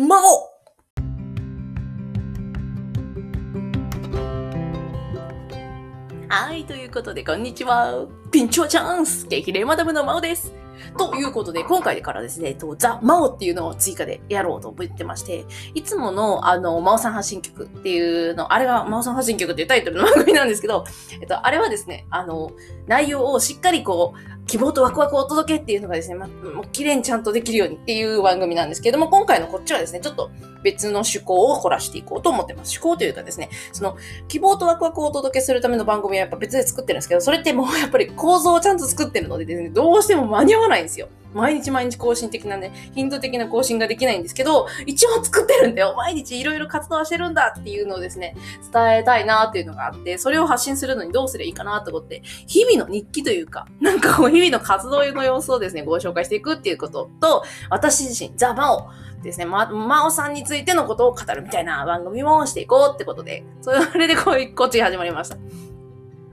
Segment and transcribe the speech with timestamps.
[0.00, 0.48] 魔王
[6.30, 8.06] はい、ということで、こんにちは。
[8.30, 10.54] ピンチョチャンス激励マダムの魔王です。
[10.96, 15.44] ということで、今回からですね、とザ・マオっていうのを追加でやろうと思ってまして、
[15.74, 20.86] いつもの、あの、マオさん発信曲っていうの、あれがマオさん発信曲っていうタイトルの番組なんですけど、
[21.20, 22.52] えっと、あれはですね、あの、
[22.86, 30.32] 内容をしっかりこう、希望とワクワクをお届けっていうのがですね、ま、もう綺麗にちゃんとできるようにっていう番組なんですけども、今回のこっちはですね、ちょっと
[30.64, 32.76] 別の趣向を凝らしていこうと思ってます。
[32.76, 41.08] 趣向というかですね、その、希望とワクワクをお届けするための番組はやっぱ別で作ってるんですけど、それってもうやっぱり構造をちゃんと作ってるのでですね、どうしても間に合わないんですよ。
[41.34, 45.94] 毎日毎日更新的なね、頻度的な更新ができないんですけど、一応作ってるんだよ。
[45.96, 48.36] 毎日いろいろ活動してるんだっていうのをですね、
[48.72, 58.90] 伝えたいなっていうのがあって、それを発信するのにどうすればいいかなと思って、日々の日記というか、なんかこう日々の活動の様子をですね、ご紹介していくっていうことと、私自身、ザ・マオ
[59.22, 65.36] ですね、ま、マオさんについてのことを語るみたいな番組もしていこうってことで、それでこうこっちが始まりました。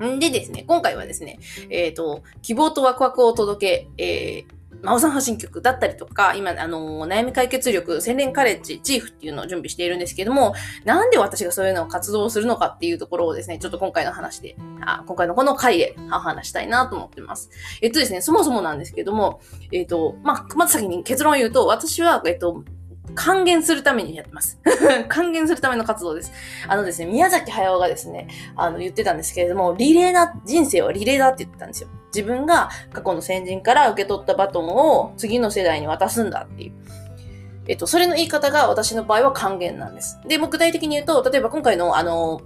[0.06, 10.54] んでですね、今回はですね、えっ、ー、と、希望とワクワクを届け、えー、マオさん発信曲だったりとか、今、あの、悩み解決力、洗練カレッジ、チーフっていうのを準備しているんですけども、
[10.86, 17.50] なんで私がそういうのを活動するのかっていうところをですね、ちょっと今回の話で、あ今回のこの回で話したいなと思ってます。
[17.82, 22.64] えっとですね、そもそもなんですけども、えっと、まあ、まず先に結論を言うと、私は、えっと、
[23.16, 24.60] 還元するためにやってます。
[25.10, 26.32] 還元するための活動です。
[26.68, 31.90] あのですね、宮崎駿がですね、あの言ってたんですけれども、リレーな、人生はリレーだって言ってたんですよ。
[32.18, 36.72] 自分が過去の先人から受け取ったバトンを次の世代に渡すんだっていう。
[37.68, 40.20] えっと、それの言い方が私の場合は還元なんです。
[40.28, 42.42] で、具体的に言うと、例えば今回のあの、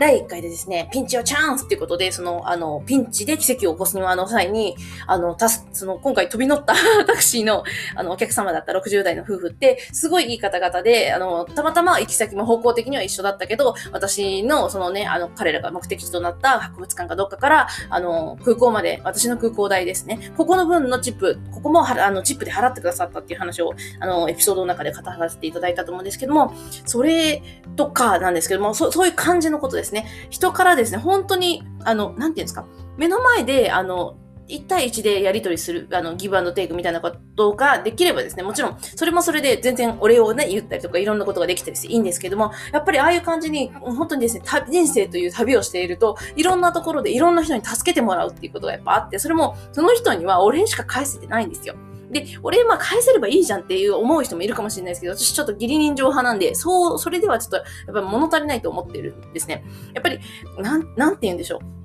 [0.00, 4.74] 第1回でですね、ピンチをチャンスっていうことで、その、あの、ピンチで奇跡を起こすのあの際に、
[5.06, 6.72] あの、たす、その、今回飛び乗った
[7.06, 26.54] タクシーの、あの、お客様だった60代の夫婦って、すごいいい方々で、あの、たまたま行き先も方向的には一緒だったけど、私の、そのね、あの、彼らが目的地となった博物館かどっかから、あの、空港まで、私の空港代ですね、ここの分のチップ、ここも、あの、チップで払ってくださったっていう話を、あの、エピソードの中で語らせていただいたと思うんですけども、
[26.86, 27.42] それ
[27.76, 30.06] とかなんですけども、そそういう感じのことですね。
[30.30, 34.16] 人からですね、本当に、あの、なんていうんですか、目の前で、あの、
[34.50, 51.74] 1対1でやり取りする、あの、ギブアンドテイクみたいなことができればですね、もちろん、それもそれで全然お礼をね、言ったりとかいろんなことができたりしていいんですけども、やっぱりああいう感じに、本当にですね、人生という旅をしていると、いろんなところでいろんな人に助けてもらうっていうことがやっぱあって、それも、その人にはお礼しか返せてないんですよ。
[52.10, 59.64] で、俺、まあ返せればいいじゃんっていう思う人もいるかもしれないですけど、私ちょっと義理人情派なんで、そう、それではちょっと、やっぱり物足りないと思ってるんですね。
[59.94, 60.18] やっぱり、
[60.58, 61.79] なん、なんて言うんでしょう。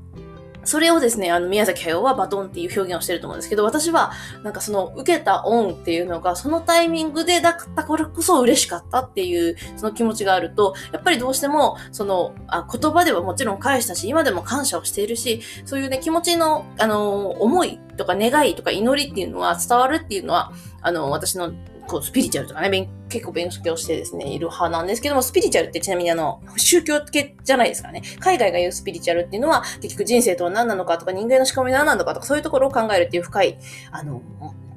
[0.65, 4.11] それをですね、あの、宮崎駿はバトンっていう表現をしてると思うんですけど、私は、
[4.43, 20.51] なんかその、受けた恩っていうのが、そのタイミングでだったからこそ嬉しかったっていう、その気持ちがあると、やっぱりどうしても、その、あ言葉ではもちろん返したし、今でも感謝をしているし、そういうね、気持ちの、あの、思いとか願いとか祈りっていうのは伝わるっていうのは、
[20.81, 21.53] あの、私の
[21.87, 28.01] こう、スピリチュアルとかね、結構勉強してですね、いる派なんですけども、スピリチュアルってちなみにあの、宗教系じゃないですかね。
[28.19, 33.57] 海外が言うスピリチュアルっていうのは、結局人生とは何なのかとか、人間の仕込みは何なのかとか、そういうところを考えるっていう深い、
[33.91, 34.21] あの、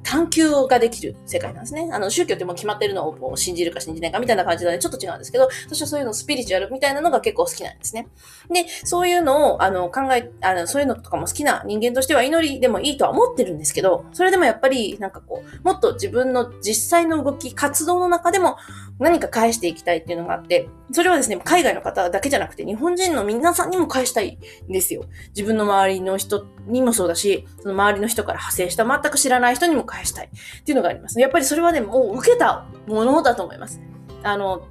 [0.09, 1.87] 探求ができる世界なんですね。
[1.91, 8.07] あの、宗教ってもう決まってるのを信じるか信じないかみたいな感じなので、ちょっと違うんですけど、私はそういうのスピリチュアルみたいなのが結構好きなんですね。
[8.51, 18.57] で、そういうのを、あの、考え、あの、そういうのとかも好きな人間としては祈りでもいいとは思ってるんですけど、それでもやっぱり、なんかこう、もっと自分の実際の動き、活動の中でも
[18.99, 25.05] 何か返していきたいっていうのがあって、それはですね、海外の方だけじゃなくて、日本人の皆さんにも返したいんですよ。
[25.29, 31.19] 自分の周りの人にもそうだし、その周りの人から派生した全く知らない人にも返返したいっていうのがあります。
[31.19, 33.81] やっぱりそれはね、もう受けたものだと思います。
[34.23, 34.67] あの、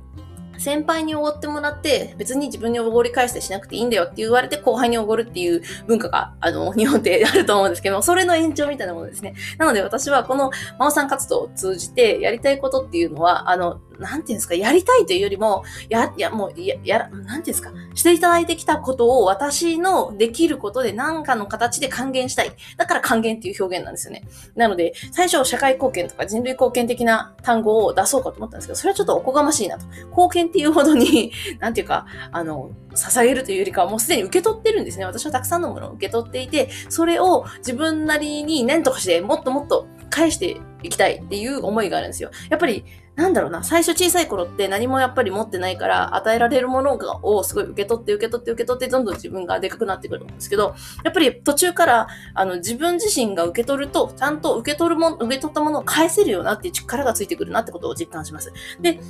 [0.59, 9.35] 先輩におごってもらって、別に自分におごり返してしなくていいんだよって言われて後輩におごるっていう文化が、あの、日本ってあると思うんですけど、それの延長みたいなものですね。
[9.57, 22.53] なので私はこの真央さん活動を通じてやりたいことっていうのは、あの、なんていうんですか、やりたいというよりも、や、や、もう、や、や、なんていうんですか、していただいてきたことを私のできることで何かの形で還元したい。
[22.77, 24.23] だから還元っていう表現なんですよね。
[24.55, 29.87] なので、最初、社会貢献とか人類貢献的な単語を出そうかと思ったんですけど、それはちょっとおこがましいなと。
[30.11, 35.05] 貢献っていうほどに、 なんていうか、あの、捧げるというよりかはもうすでに受け取ってるんですね。
[35.05, 42.31] 私はたくさんのものを受け取っていて、それを自分なりに何とかしてもっともっと返していきたいっていう思いがあるんですよ。
[42.51, 42.85] やっぱり、
[43.17, 58.53] なんだろうな、最初小さい頃って何もやっぱり持ってないから、与えられるものをすごい受け取って受け取って受け取って、どんどん自分がでかくなってくると思うんですけど、やっぱり途中から、あの、自分自身が受け取ると、ちゃんと受け取るも、受け取ったものを返せるようなっていう力がついてくるなってことを実感します。
[58.81, 59.01] で、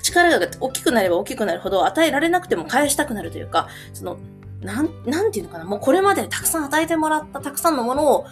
[0.00, 4.18] 力が大きくなれば大きくなるほど与えられなくても返したくなるというか、その、
[4.62, 8.26] なん、なんていうのかな、もうこれまでたくさん与えてもらったたくさんのものを、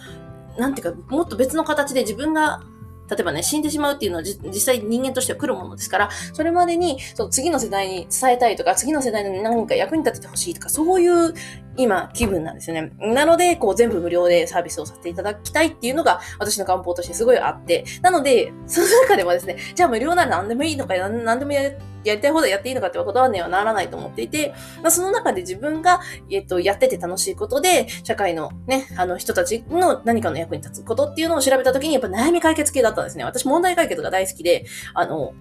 [0.57, 2.63] なんていうか、もっと別の形で自分が
[3.11, 11.33] 例えばね、死んでしまうっていうのは実際人間としては来るものですから、それまでに、その次の世代に伝えたいとか、次の世代に何か役に立ててほしいとか、そういう
[11.77, 12.91] 今気分なんですよね。
[12.99, 21.71] なので、こう全部無料でサービスをさせていただきたいっていうのが私の願望としてすごいあって、なので、その中でもですね、じゃあ無料なら何でもいいのか、何でもや
[22.03, 33.23] やりたい放題やっていいのかってことはね、はならないと思っていて、まあ、その中で自分が、えっと、やってて楽しいことで、社会のね、あの人たちの何かの役に立つことっていうのを調べたときに、やっぱ悩み解決系だったんですね。
[33.23, 35.33] 私問題解決が大好きで、あの、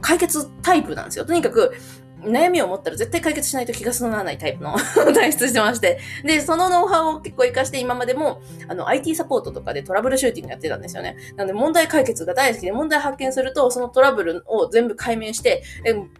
[0.00, 1.26] 解決タイプなんですよ。
[1.26, 1.74] とにかく、
[2.22, 4.76] 悩みを持ったら絶対解決しないと気が済まないタイプの
[5.14, 5.98] 体質してまして。
[6.24, 11.16] で、そのノウハウを結構活かして今までも、あの、IT サポートとかでトラブルシューティングやってたんですよね。
[11.36, 15.62] なので、問題解決が大好きで、問題発見すると、そのトラブルを全部解明して、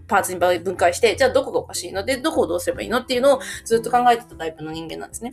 [0.09, 2.05] パーツに分解して、じゃあどこがおかしいの？
[2.05, 2.99] で、どこをどうすればいいの？
[3.01, 5.33] っていうのをずっと考えてたタイプの人間なんですね。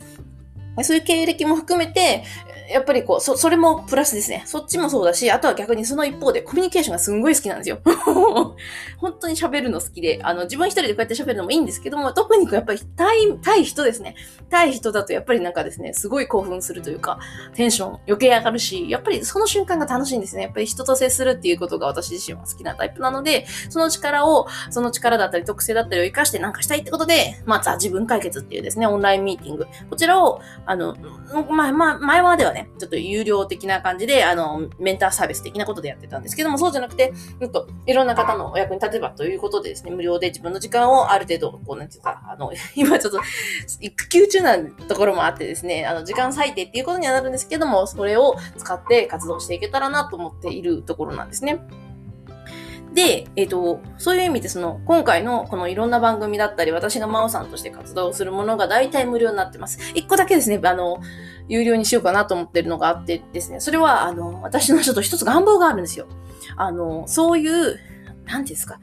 [0.84, 2.24] そういう経歴も含めて、
[2.70, 4.42] やっぱりこう、そ、それもプラスですね。
[4.46, 7.80] そっちもそうだし、あとは逆にその一方でコミュニケーションがすんごい好きなんですよ。
[8.98, 14.16] 本当に喋るの好きで、あの、自分一人でこうやって喋るのもいいんですけども、特にやっぱり対、対人ですね。
[14.50, 17.18] 対人だとやっぱりなんかですね、すごい興奮するというか、
[17.54, 20.42] テンション余計上がるし、やっぱりその瞬間が楽しいんですね。
[20.42, 29.66] やっぱり人と接するっていうことが私自身は好きなタイプなので、その力を、その力だったり特性だったりを活かしてなんかしたいってことで、まあ、ザ自分解決っていうですね、オンラインミーティング。
[29.88, 30.94] こちらを、あの、
[31.50, 43.18] ま、ま、前まではね、ちょっと有料的な感じで、あの、メンターサービス的なことでやってたんですけども、そうじゃなくて、もっといろんな方のお役に立てばということでですね、無料で自分の時間をある程度、こう、なんていうか、あの、 今ちょっと、
[43.80, 51.60] 育休中なところもあってですね、あの、時間最低っていうことにはなるんですけども、それを使って活動していけたらなと思っているところなんですね。
[52.98, 59.78] で、えっ、ー、と、そういう意味でその、今回のこのいろんな番組だったり、私が真央さんとして活動するものが大体無料になってます。
[59.94, 60.98] 一個だけですね、あの、
[61.46, 66.08] 有料にしようかなと思ってるのがあってですね、それは、あの、私のちょっと一つ願望があるんですよ。
[66.56, 67.78] あの、そういう、
[68.26, 68.80] 何ですか、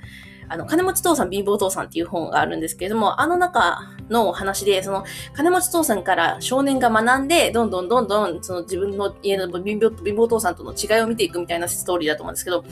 [0.47, 5.03] あの、金持ち父さん、貧乏父さんっていう本があるんですけれども、あの中のお話で、その、
[5.33, 12.63] 金持ち父さんから少年が学んで、どんどんどんどん、その自分の家の貧乏貧乏父さんとの違いを見ていくみたいなストーリーだと思うんですけど、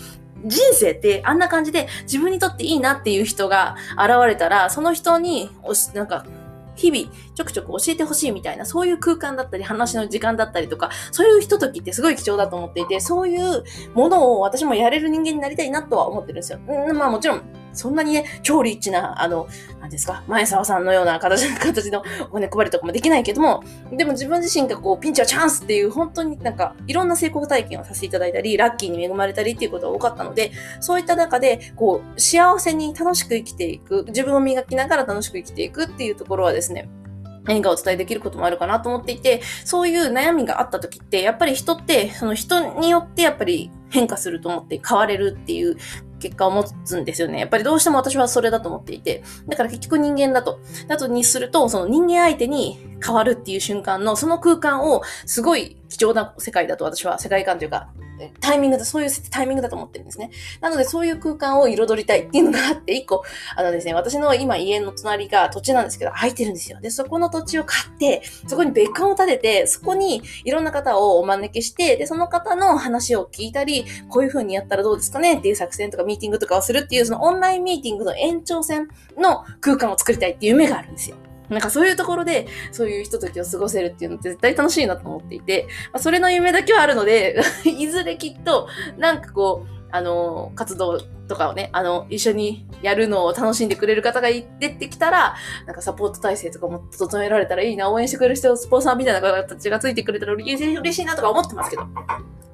[0.46, 5.50] 人生ってあんな感じで自分にとっていいなっていう人が現れたら、その人に、
[5.94, 6.26] なんか、
[6.76, 13.64] 日々ちょくちょく教えてほしいみたいな、そういう空間だったり、話の時間だったりとか、そういうひとときってすごい貴重だと思っていて、そういう
[13.94, 16.60] ものを私もやれる人間になりたいなとは思ってるんですよ。
[16.60, 17.44] ん、まあもちろん、
[17.74, 19.48] そんなにね、超リッチな、あの、
[19.82, 36.90] 何ですか、前沢さんのような 形の形のお金配りとかもできないけども、でも自分自身がこう、ピンチはチャンスっていう、本当になんか、いろんな成功体験をさせていただいたり、ラッキーに恵まれたりっていうことが多かったので、そういった中で、こう、幸せに楽しく生きていく、自分を磨きながら楽しく生きていくっていうところはですね、
[37.46, 45.78] 何かお伝えできることもあるかなと思っていて、そういう悩みがあった時って、やっぱり人って、その人によってやっぱり変化すると思って変われるっていう
[46.24, 47.40] 結果を持つんですよね。
[47.40, 49.24] やっぱりどうしても私はそれだと思っていて。
[49.48, 50.60] だから結局人間だと。
[50.88, 57.90] だとにすると、その人間相手に変わるっていう瞬間の、その空間をすごい貴重な世界だと私は世界観というか、
[58.40, 60.32] タイミングだ、そういうタイミングだと思ってるんですね。
[60.60, 63.24] なので、そういう空間を彩りたいっていうのがあって、一個、
[63.56, 66.80] あのですね、私の今家の隣が土地なんですけど、空いてるんですよ。
[66.80, 81.18] で、そこの土地を買って、そこに別館を建てて、そこにいろんな方をお招きして、で、その方の話を聞いたり、こういう風にやったらどうですかねっていう作戦とかミーティングとかをするっていう、そのオンラインミーティングの延長線の空間を作りたいっていう夢があるんですよ。
[81.50, 101.84] なんかそういうところで、そういうひとときを過ごせるっていうのって絶対楽しいなと思っていて、まあ、それの夢だけはあるので、 いずれきっと、なんかこう、あの、活動とかをね、あの、一緒にやるのを楽しんでくれる方が出てきたら、なんかサポート体制とかも整えられたらいいな、応援してくれる人、スポンサーみたいな方たちがついてくれたら嬉しいなとか思ってますけど。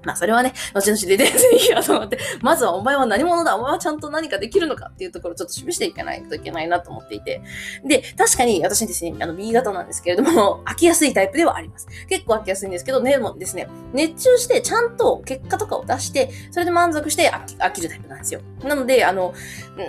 [0.04, 7.42] まあ、それはね、後々で全然いいやと思って、まずはお前は何者だお前はちゃんと何かできるのかっていうところをちょっと示していかないといけないなと思っていて。
[7.86, 11.88] で、確かに私ですね、あの B 型なんですけれども、 飽きやすいタイプではあります。
[12.08, 18.42] 結構飽きやすいんですけど、ね、もですね、熱中してちゃんと結果とかを出して、それで満足して飽きるタイプなんですよ。
[18.64, 19.34] なので、あの、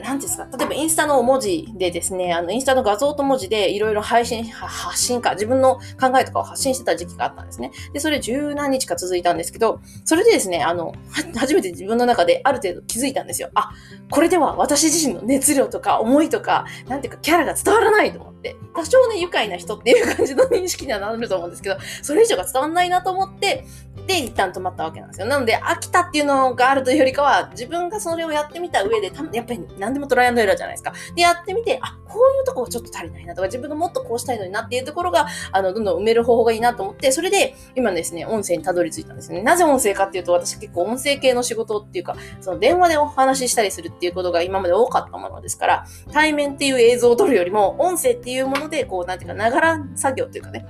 [0.05, 7.73] なんですか、例えばインスタの文字でですね、あの、インスタの画像と文字でいろいろ配信、発信か、自分の考えとかを発信してた時期があったんですね。
[7.93, 10.93] で、それ十何日か続いたんですけど、それでですね、あの、
[11.37, 13.50] 初めて自分の中である程度気づいたんですよ。
[13.55, 13.71] あ、
[14.11, 18.30] これでは私自身の熱量とか思いとか、なんていうかキャラが伝わらないと思、
[18.75, 23.64] 多少ね、愉快な人っていう感じの認識にはなると思うんですけど、それ以上が伝わんないなと思って、
[24.06, 25.26] で、一旦止まったわけなんですよ。
[25.26, 30.92] なので、飽きたっていうのがあるというよりかは、自分がそれをやってみた上で、やっぱり何でもトライアンドエラーじゃないですか。
[31.14, 39.42] で、やってみて、あ、こういうとこちょっと足りないなとか、自分がもっとこうしたいのになっていうところが、あの、どんどん埋める方法がいいなと思って、それで、今ですね、音声にたどり着いたんですね。
[39.42, 50.67] なぜ音声かっていうと、私結構音声系の仕事っていうか、その電話でお話ししたりするっていうことが今まで多かったものですから、対面っていう映像を撮るよりも、音声っていうもので、こう、なんていうか、ながら作業っていうかね、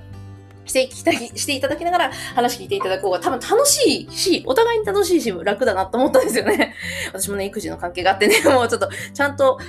[0.65, 6.75] していきたい、していただきながら話聞いていただく方が多分楽しいし、お互いに楽しいし、楽だなと思ったんですよね。
[7.13, 9.59] 私もね、育児の関係があってね、 もうちょっと、ちゃんと、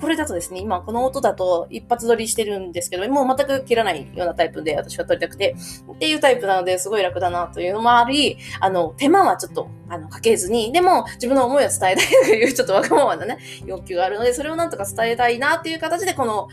[0.00, 5.54] これだとですね、今この音だと一発撮りしてるんですけど、もう全く切らないようなタイプで私は撮りたくて、
[5.92, 12.02] っていうタイプなのですごい楽だなというのもあり、あの、手間はちょっと、あの、かけずに、でも自分の思いを伝えたいと
[12.34, 16.48] いう ちょっとわがままなね、欲求があるので、それをなんとか伝えたいなっていう形で、この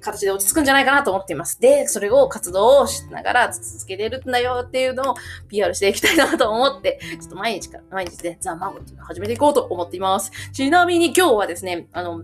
[0.00, 1.60] 形で落ち着くんじゃないかなと思っています。
[1.60, 5.14] で、それを活動をしながらから続けてるんだよっていうのを
[5.48, 10.30] PR していきたいなと思って、ちょっと毎日から、毎日でザ・マゴっていうのを始めていこうと思っています。
[10.52, 12.22] ちなみに今日はですね、あの、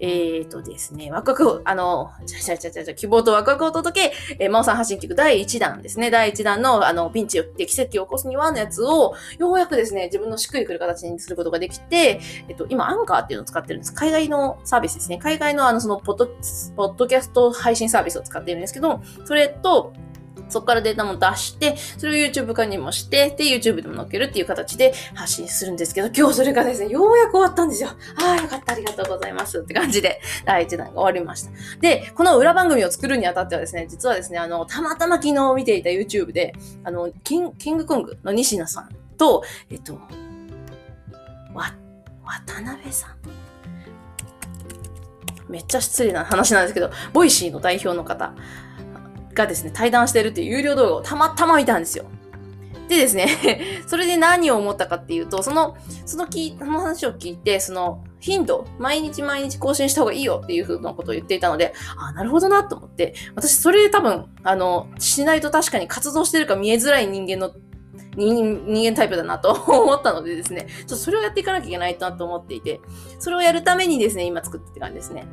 [0.00, 6.10] えーとですね、ワクワク、あの、ちゃちゃちゃちゃちゃ、希望とワクワクを届け、えー、マオさん発信局第1弾ですね。
[6.10, 13.94] 第1弾の、あの、ピンチをで奇跡を起こすにはのやつを、ようやくですね、自分のしっくりくる形にすることができて、えっと、今、アンカーっていうのを使ってるんです。
[13.94, 15.18] 海外のサービスですね。
[15.18, 19.92] 海外のあの、その、ポッド、ポッドキャスト配信サービスを使っているんですけど、それと、
[20.48, 27.90] そこからデータも出して、それを YouTube 化にもして、で、YouTube でも載っけるっていう形で発信するんですけど、今日それがですね、ようやく終わったんですよ。
[28.16, 31.50] ああ、よかった、ありがとうございますって感じで、第1弾が終わりました。
[31.80, 39.94] で、この裏番組を作るにあたってはですね、実はですね、あの、たまたま昨日見ていた YouTube で、あの、キンキングコングの西野さんと、えっと、
[41.54, 41.74] わ、
[42.24, 43.46] 渡辺さん
[45.48, 48.34] めっちゃ失礼な話なんですけど、 Voicy の代表の方
[49.36, 52.06] がですね、対談してるっていう有料動画をたまたま見たんですよ。
[52.88, 53.28] でですね、
[53.86, 67.52] それで何を思ったかっていうと、その、その聞その話を聞いて、その頻度、毎日毎日更新した方がいいよっていうふうなことを言っていたので、あ、なるほどなと思って、私それで多分、あの、しないと確かに活動してるか見えづらい人間の
[68.16, 72.80] 人間タイプだなと 思ったのでですね、ちょっとそれをやっていかなきゃいけないなと思っていて、
[73.18, 75.26] それをやるためにですね、今作ってって感じですね。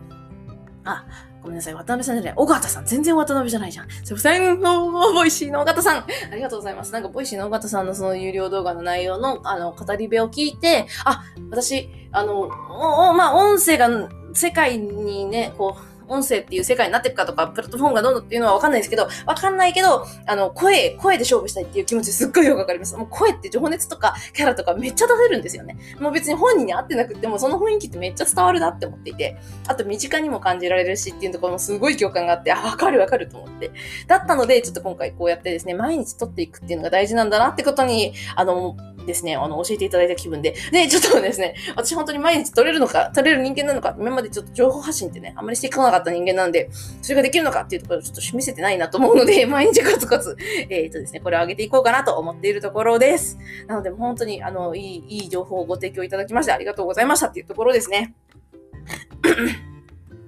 [0.86, 1.06] あ、
[1.42, 1.74] ごめんなさい。
[1.74, 2.34] 渡辺さんじゃない。
[2.38, 2.86] 緒方さん。
[2.86, 3.90] 全然渡辺じゃないじゃん。
[3.90, 4.60] すいません。
[4.62, 5.98] Voicy の緒方さん。
[5.98, 6.94] ありがとうございます。
[6.94, 13.90] なんか、 Voicy の緒方さんのその有料動画の内容の、あの、語り部を聞いて、あ、私、あの、お、まあ、音声が
[14.34, 22.96] 世界にね、こう、音声っていう世界になっていくかとか、プラットフォームがどんどんっていうのはわかんないですけど、わかんないけど、あの、声、声で勝負したいっていう気持ちすっごいよくわかります。
[22.96, 25.78] もう声って情熱とかキャラとかめっちゃ出せるんですよね。
[26.00, 33.72] もう別に本人に会ってなくても、その雰囲気ってめっちゃ伝わるなって思っていて、あと身近にも感じられるしっていうところもすごい共感があって、あ、わかるわかると思って。
[34.08, 40.56] だったので、ちょっと今回こうやってですね、毎日撮っていくっていうのが大事なんだなってことに、あの、ですね、あの、教えていただいた気分で。
[40.72, 46.70] で、ちょっとですね、私本当に毎日取れるのか、取れる人間なのか、今までちょっと情報発信ってね、あんまりしてこなかった人間なんで、
[47.02, 50.36] それができるのかっていうところをちょっと示せてないなと思うので、 毎日コツコツ、
[50.70, 53.38] えっ、ー、とですね、これを上げていこうかなと思っているところです。
[53.68, 58.16] なので、本当に、あの、いい、いい情報をご提供いただきましてありがとうございましたっていうところですね。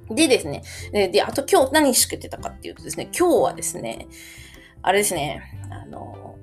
[0.10, 0.64] でですね、
[1.10, 4.08] で、あと今日何してたかっていうとですね、今日はですね、
[4.84, 5.42] あれですね、
[5.72, 6.38] あの、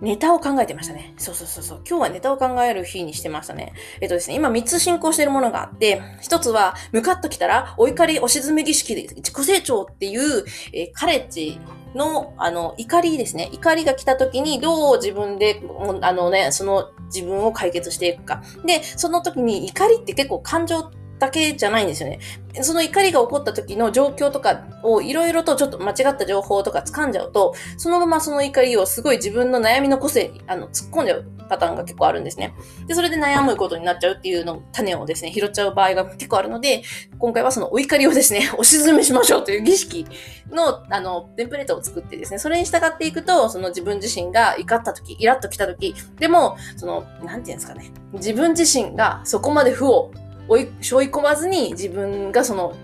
[0.00, 1.14] ネタを考えてましたね。
[1.16, 1.80] そうそうそうそう。
[1.88, 3.72] 今日はネタを考える日にしてましたね。
[4.00, 11.60] えっとですね、今3つ進行しているものがあって、1つは、ムカッときたら、お怒りお沈め儀式で自己成長っていう、えー、カレッジ
[11.94, 13.48] の、あの、怒りですね。
[13.52, 15.62] 怒りが来た時にどう自分で、
[16.02, 18.42] あのね、その自分を解決していくか。
[18.64, 22.20] で、その時に怒りって結構感情だけじゃないんですよね。
[22.62, 32.54] その怒りが起こった時の状況とかをいろいろとちょっと間違った情報とか掴んじゃうと、そのままその怒りをすごい自分の悩みの個性にあの突っ込んじゃうパターンが結構あるんですね。
[32.86, 36.82] で、それで悩むことになっちゃうっていうの種をですね、拾っちゃう場合が結構あるので、
[37.18, 40.06] 今回はそのお怒りをですね、 お沈めしましょうという儀式
[40.50, 50.12] の、あの、テンプレートを作ってですね、それに従っていくと、その自分自身が怒った時、イラッと来た時、でも、その、なんていうんですかね、自分自身がそこまで負を
[50.48, 52.74] 追い、背負い込まずに自分がその、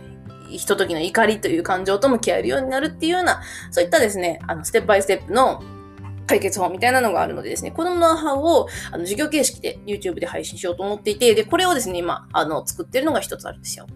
[0.51, 5.63] ひとときの怒りという感情と向き合えるようになるっていうような、そういったですね、あの、ステップバイステップの
[6.27, 13.87] 解決法みたいなのがあるのでですね、このノウハウをあの授業形式で YouTube で配信しようと思っていて、で、これをですね、今、あの、作ってるのが一つあるんですよ。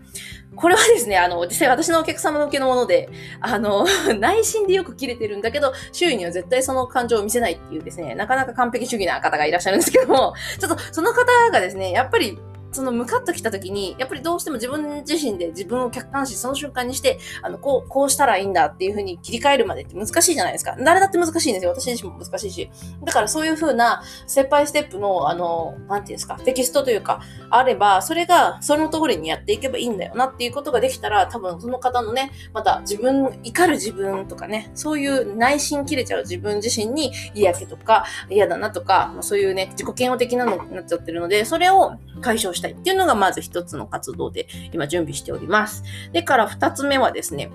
[0.55, 3.09] これはですね、あの、実際私のお客様向けのもので、
[3.41, 3.87] あの、
[4.19, 12.39] 内心でよく切れてるんだけど、周囲には絶対その感情を見せないっていうですね、なかなか完璧主義な方がいらっしゃるんですけども、ちょっとその方がですね、やっぱり
[12.73, 20.77] そのムカッと来た時に、やっぱりどうしても自分自身で自分を客観視、その瞬間にして、あの、こう、こうしたらいいんだっていう風に切り替えるまでって難しいじゃないですか。
[20.79, 21.71] 誰だって難しいんですよ。
[21.71, 22.71] 私自身も難しいし。
[23.05, 27.21] だからそういう風な、ステップバイステップの、あの、なんていうんですか、テキストというか、
[27.51, 45.83] あれば、それがその通りにやっていけばいいんだよなっていうことができたら、多分その方のね、また自分、怒る自分とかね、そういう内心切れちゃう自分自身に嫌気とか嫌だなとか、そういうね、自己嫌悪的なのになっちゃってるので、それを解消してたいっていうのがまず一つの活動で今準備しております。
[46.13, 47.51] でから二つ目はですね、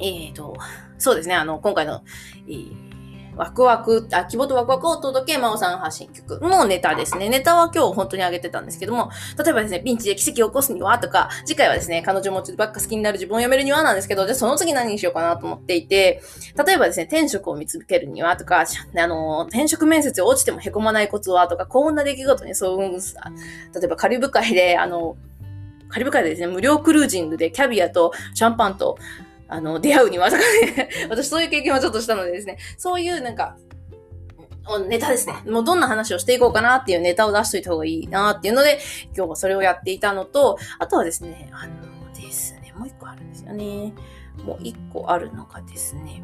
[0.00, 0.56] えっ、ー、と、
[0.98, 2.02] そうですね、あの、今回の、
[2.48, 2.85] えー
[3.36, 7.28] ワクワク、あ、希望とワクワクを届け、真央さん発信曲のネタですね。
[7.28, 9.10] ネタは今日本当に上げてたんですけども、
[9.42, 16.22] 例えばですね、ピンチで奇跡を起こすにはとか、次回はですね、彼女持ちょっとばっか好きになる自分をやめるにはなんですけど、じゃあその次何にしようかなと思っていて、
[16.66, 23.20] 例えばですね、転職を見つけるにはとか、あの、転職面接落ちても凹まないコツはとか、こんな出来事に遭遇さ、
[23.74, 25.16] 例えばカリブ海で、あの、
[25.88, 28.98] カリブ海でですね、無料クルージングでキャビアとシャンパンと、
[29.48, 33.56] あの、出会うにはとかね、 私そういう経験はちょっとしたのでですね、そういうなんか、
[34.88, 35.34] ネタですね。
[35.46, 38.80] もうどんな話をしていこうかなっていうネタを出しといた方がいいなっていうので、
[39.16, 43.92] 今日はそれをやっていたのと、あとはですね、あのですね、もう一個あるんですよね。
[44.44, 46.22] もう一個あるのがですね、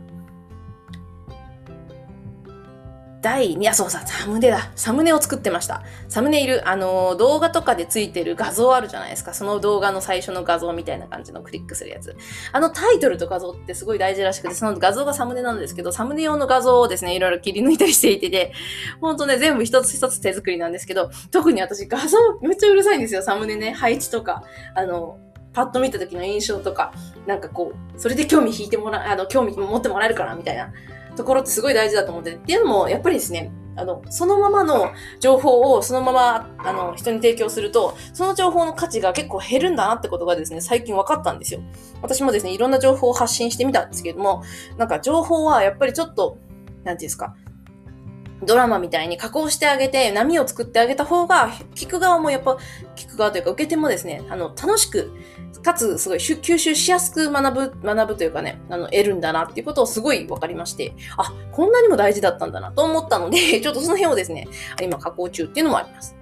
[3.23, 4.73] 第2、あ、そうさ、サムネだ。
[4.75, 5.83] サムネを作ってました。
[6.09, 9.33] サムネイル、あの、動画とかでついてる画像あるじゃないですか。
[9.33, 12.17] その動画の最初の画像みたいな感じのクリックするやつ。
[12.51, 18.53] あのタイトルと画像ってすごい大事らしくて、その画像がサムネなんですけど、サムネ用の画像をですね、いろいろ切り抜いたりしていてで、
[19.01, 23.23] ほんとね、全部一つ一つ手作りなんですけど、特に私画像めっちゃうるさいんですよ。
[23.23, 24.43] サムネね、配置とか、
[24.75, 25.19] あの、
[25.53, 26.93] パッと見た時の印象とか、
[27.27, 30.73] なんかこう、それで興味引いてもら、あの、興味持ってもらえるかな、みたいな。
[31.17, 32.35] ところってすごい大事だと思って。
[32.35, 41.61] っていうのも、やっぱりですね、あの、そのままの情報をそのまま、あの、人に提供すると、その情報の価値が結構減るんだなってことがですね、最近分かったんですよ。
[42.03, 44.43] 私もですね、いろんな情報を発信してみたんですけども、
[44.77, 46.39] なんか情報はやっぱりちょっと、
[46.85, 47.35] なんていうんですか、
[48.45, 52.59] ドラマみたいに加工してあげて、波を作ってあげた方が、聞く側もやっぱ、
[52.97, 55.13] 聞く側というか受け手もですね、あの、楽しく、
[55.61, 64.49] かつ、すごい吸収しやすく学ぶ、学ぶというかね、あの、得るんだなっていうことをすごい分かりまして、あ、こんなにも大事だったんだなと思ったので、 ちょっとその辺をですね、
[64.81, 66.17] 今加工中っていうのもあります。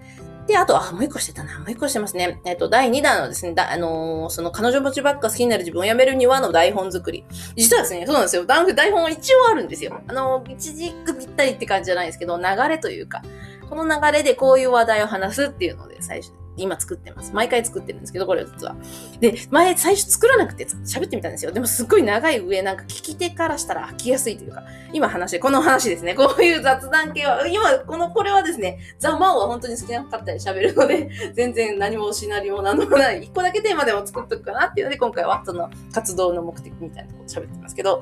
[0.46, 1.58] で、あと、あ、もう一個してたな。
[1.60, 2.40] もう一個してますね。
[2.44, 7.24] えっと、第2弾のですね、だあのー、その彼女持ちばっか好きになる自分をやめるにはの台本作り。
[7.56, 8.44] 実はですね、そうなんですよ。
[8.46, 10.00] 台本は一応あるんですよ。
[10.08, 13.22] あのー、一軸ぴったりって感じじゃないですけど、流れというか、
[13.68, 17.32] この流れでこういう話題を話すっていうので、最初今作ってます。
[17.32, 18.76] 毎回作ってるんですけど、これ実は。
[19.20, 21.52] で、前、最初作らなくて喋ってみたんですよ。
[21.52, 26.14] でもすっごい長い上、なんか聞き手からしたら飽きやすいというか、今話、この話ですね。
[26.14, 38.00] こういう雑談系は、今、この、これはですね、ザ・マオは本当に好きなかったり喋るので、全然何もシナリオも何もない、一個だけテーマでも作っとくかなっていうので、今回はその活動の目的みたいなとこと喋ってますけど、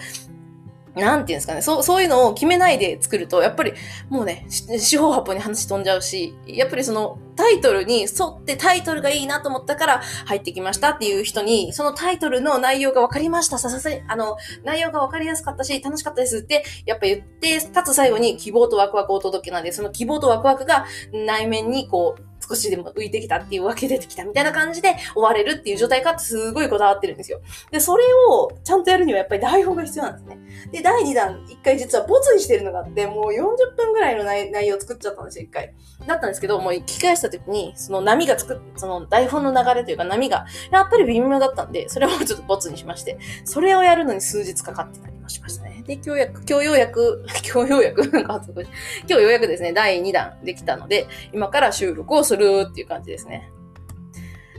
[0.99, 3.73] なんていうんですかね、そう、そういうのを決めないで作ると、やっぱり
[4.09, 27.41] もうね、四方八方に話飛んじゃうし、やっぱりそのタイトルに沿ってタイトルがいいなと思ったから入ってきましたっていう人に、そのタイトルの内容が分かりました、ささせ、あの、内容が分かりやすかったし、楽しかったですって、やっぱ言って、かつ最後に希望とワクワクをお届けなんで、その希望とワクワクが内面にこう、少しでも浮いてきたっていうわけ出てきたみたいな感じで終われるっていう状態かってすごいこだわってるんですよ。
[27.71, 30.39] で、それをちゃんとやるにはやっぱり台本が必要なんですね。
[30.73, 35.75] で、第2弾、1回実はボツにしてるのがあって、もう40分ぐらいの内容を作っちゃったんですよ、1回。
[36.07, 45.78] だったんですけど、もう聞き返した時に、その波がつく、その台本の流れというか波が、やっぱり微妙だったんで、それをちょっとボツにしまして、それをやるのに数日かかってたりもしましたね。
[45.89, 48.63] で、今日やく、今日ようやく、今日ようやく、なんか今
[49.07, 53.51] 日ようやくですね、第2弾できたので、今から収録をするっていう感じですね。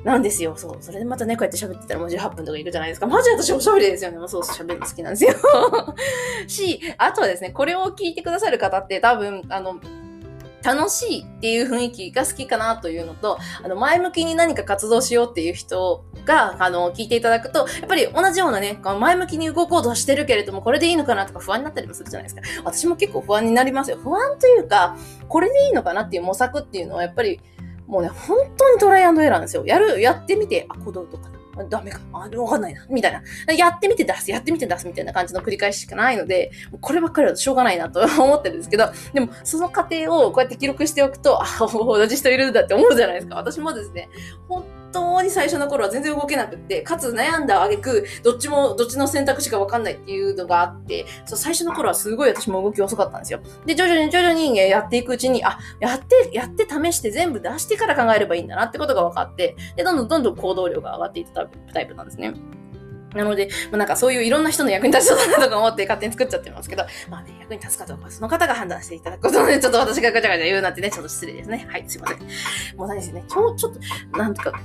[0.04, 0.56] なんですよ。
[0.58, 0.78] そう。
[0.82, 3.06] それでまたね、こうやって喋ってたらもう18分とかいくじゃないですか。
[3.06, 4.18] マジ私おしゃべりですよね。
[4.18, 5.36] もうそう、喋るの好きなんですよ。
[6.48, 9.80] し、あとはですね、これを聞いてくださる方って多分、あの、
[10.64, 22.42] 楽しいっていう雰囲気が好きかなというのと、あの、前向きに何か活動しようっていう人が、あの、聞いていただくと、やっぱり同じようなね、前向きに動こうとしてるけれども、これでいいのかなとか不安になったりもするじゃないですか。
[22.64, 23.98] 私も結構不安になりますよ。
[23.98, 27.40] 不安というか、これでいいのかなっていう模索っていうのは、やっぱり、
[27.88, 29.66] もうね、本当にトライアンドエラーなんですよ。
[29.66, 31.30] やる、やってみて、あ、行動とか
[31.66, 32.00] ダメか。
[32.14, 32.86] あ、わかんないな。
[32.90, 33.14] みたい
[33.48, 33.54] な。
[33.54, 43.36] やってみて出す、やってみて出すみたいな感じの繰り返ししかないので、こればっかりはしょうがないなと 思ってるんですけど、でもその過程をこうやって記録しておくと、あ、同じ人いるんだって思うじゃないですか。
[43.36, 44.10] 私もですね、
[44.48, 53.42] 本当に最初の頃は全然動けなくって、かつ悩んだ挙句、どっちも、どっちの選択肢かわかんないっていうのがあって、そう最初の頃はすごい私も動き遅かったんですよ。
[53.66, 62.34] で、徐々に徐々にやっていくうちに、あ、やって、やって試して全部出してから考えればいいんだなってことが分かって、で、どんどんどんどん行動量が上がっていったタイプなんですね。
[63.16, 71.68] なので、まあ、なんかそういういろんな人の役に立ちそうだなとか思って勝手に作っちゃってますけど、まあね、役に立つかどうかその方が判断していただくことで、ちょっと私がガチャガチャ言うなんてね、ちょっと失礼ですね。
[71.70, 72.20] はい、すいません。
[72.78, 74.60] もう何ですね、今日ちょっと、なんとか、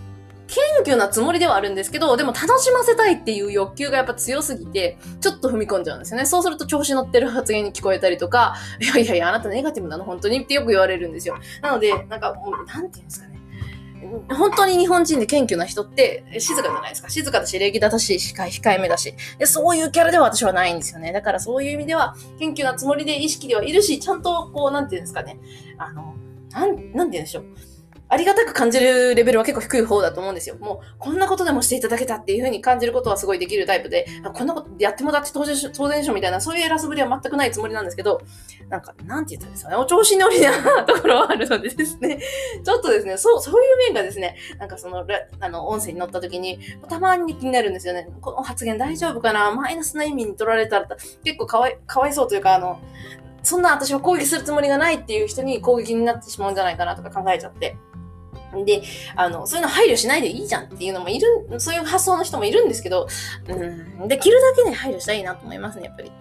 [0.55, 6.27] 謙虚なつもりではあるんですけど、でも楽しませたいっていう欲求がやっぱ強すぎて、ちょっと踏み込んじゃうんですよね。
[6.27, 11.37] そうすると調子乗ってる発言に聞こえたりとか、いやいやいや、あなたネガティブなの本当にってよく言われるんですよ。
[11.61, 13.35] なので、なんかもう、なんていうんですかね。
[14.31, 17.09] 本当に日本人で謙虚な人って静かじゃないですか。
[17.09, 19.47] 静かだし、礼儀だし、控えめだしで。
[19.47, 21.13] そういうキャラでは私はないんですよね。
[21.13, 25.39] だからそういう意味では、謙虚なつもりで意識ではいるし、ちゃんとこう、なんていうんですかね。
[25.79, 26.15] あの、
[26.53, 27.45] なん、なんて言うんでしょう。
[28.09, 30.57] ありがたく感じるレベルは結構低い方だと思うんですよ。
[30.57, 38.21] もう、こんなことでもしていただけたっていう風に感じることはすごいできるタイプで、こんなことやってもらって当然し当然しょみたいな、そういう偉そぶりは全くないつもりなんですけど、
[38.69, 42.21] なんか、なんて言ったんですかね、お調子乗りなところはあるのでですね、
[42.63, 45.07] ちょっとですね、そう、そういう面がですね、なんかその、
[45.41, 48.09] あの、音声に乗った時に、たまに気になるんですよね。
[48.21, 49.51] この発言大丈夫かな？
[49.51, 50.89] マイナスな意味に取られたら、
[51.25, 52.79] 結構かわい、かわいそうというか、あの、
[53.43, 57.77] そんな私は攻撃するつもりがないっていう人に攻撃になってしまうんじゃないかなとか考えちゃって。
[58.65, 58.83] で、
[59.17, 61.27] あの、そういうの配慮しないでいいじゃんっていうのもいる、
[61.59, 63.09] そういう発想の人もいるんですけど、
[63.49, 66.13] うん、できるだけね、配慮したいなと思いますね、やっぱり。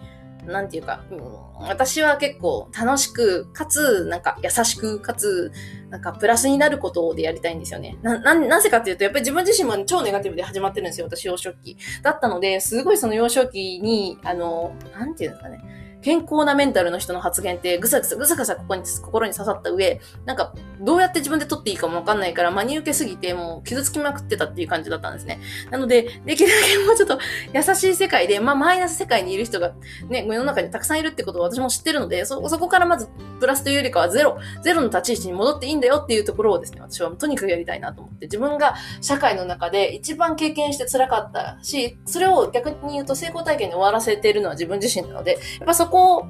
[0.46, 5.52] なんていうか、うん、私は結構楽しく、かつ、なんか優しく、かつ、
[5.89, 7.98] なんかプラスになることでやりたいんですよね。
[8.02, 11.78] な、な、なぜかっていうと、やっぱり自分自身も超ネガティブで始まってるんですよ、私幼少期。
[12.02, 15.83] だったので、すごいその幼少期に、あの、なんていうんですかね。
[16.03, 25.39] 健康なメンタルの人の発言ってぐさぐさぐさぐさここに心に刺さった上、なんかどうやって自分で取っていいかもわかんないから真に受けすぎてもう傷つきまくってたっていう感じだったんですね。
[25.71, 27.17] なので、できるだけもうちょっと
[27.53, 29.73] 優しい世界で、まあマイナス世界にいる人が
[30.09, 33.07] ね、世の中にたくさんいるってことを私も知ってるので、そ、そこからまず
[33.39, 46.27] プラスというよりかはゼロ、ゼロの立ち位置に戻っていいんだよっていうところをですね、私はとにかくやりたいなと思って、自分が社会の中で一番経験して辛かったし、それを逆に言うと成功体験に終わらせているのは自分自身なので、やっぱそここを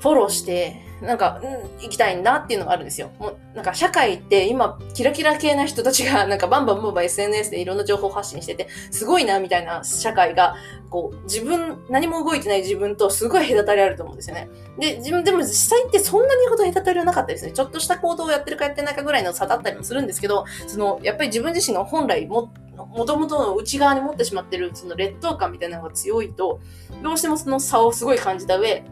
[0.00, 1.50] フォローして、なんか、うん、
[1.82, 3.10] 行きたいんだっていうのがあるんですよ。
[3.18, 10.56] もう、なんか社会って今、キラキラ系な人たちが、 なんかバンバンバンバン SNS でいろんな情報発信してて、すごいな、みたいな社会が、
[10.90, 14.50] こう、自分、何も動いてない自分とすごい隔たりあると思うんですよね。
[14.78, 17.52] で、自分、でも実際ってそんなにほど隔たりはなかったですね。
[17.52, 26.60] ちょっとした行動をやってるかやってないかぐらいの差だったりもするんですけど、その、やっぱり自分自身が本来も、もともとの内側に持ってしまってる、その劣等感みたいなのが強いと、
[27.02, 28.84] どうしてもその差をすごい感じた上、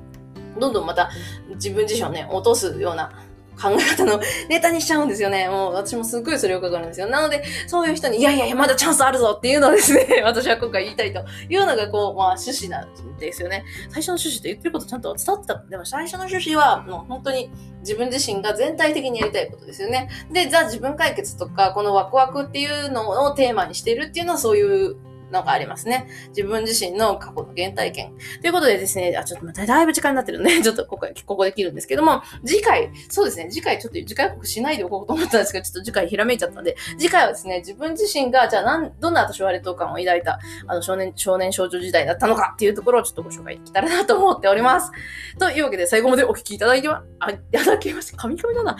[0.58, 1.10] どんどんまた
[1.54, 3.12] 自分自身をね、落とすような
[3.60, 5.48] 考え方の ネタにしちゃうんですよね。
[5.48, 7.08] もう私もすっごいそれをかかるんですよ。
[7.08, 13.64] なので、そういう人に、いやいやいや、まだチャンスあるぞっていうのをですね、 私は今回言いたいというのが、こう、まあ、趣旨なんですよね。
[13.90, 15.64] 最初の趣旨って言ってることちゃんと伝わってた。
[15.68, 20.08] でも最初の趣旨は、もう本当に自分自身が全体的にやりたいことですよね。
[20.32, 24.96] で、じゃあ自分解決とか、このワクワクっていうのをテーマにしているっていうのはそういう
[25.30, 26.08] のがありますね。
[26.28, 28.14] 自分自身の過去の原体験。
[28.40, 44.90] ということでですね、あ、ちょっとまただいぶ時間になってるんで、 ちょっとここここで切るんですけども、次回、そうですね、次回ちょっと次回予告しないでおこうと思ったんですけど、ちょっと次回ひらめいちゃったんで、次回はですね、自分自身が、じゃあなん、どんな私は劣等感を抱いた、あの、少年、少年少女時代だったのかっていうところをちょっとご紹介できたらなと思っております。
[45.38, 48.76] というわけで、最後までお聞きいただいては、あ、いただきまして、神々だな。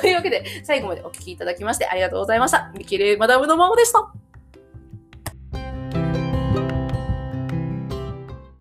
[0.00, 2.72] というわけで、最後までお聞きいただきましてありがとうございました。
[2.76, 4.27] ミキレマダムのマモでした。